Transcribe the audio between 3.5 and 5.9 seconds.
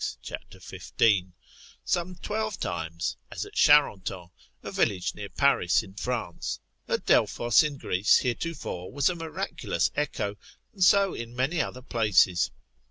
Charenton, a village near Paris,